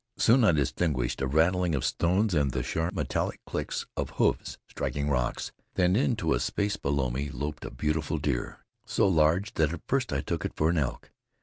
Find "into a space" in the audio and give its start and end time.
5.95-6.75